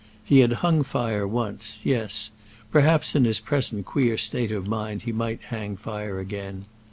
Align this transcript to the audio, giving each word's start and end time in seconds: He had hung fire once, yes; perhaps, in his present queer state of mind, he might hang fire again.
He 0.25 0.39
had 0.39 0.53
hung 0.65 0.81
fire 0.81 1.27
once, 1.27 1.81
yes; 1.85 2.31
perhaps, 2.71 3.13
in 3.13 3.23
his 3.23 3.39
present 3.39 3.85
queer 3.85 4.17
state 4.17 4.51
of 4.51 4.65
mind, 4.67 5.03
he 5.03 5.11
might 5.11 5.43
hang 5.49 5.77
fire 5.77 6.19
again. 6.19 6.65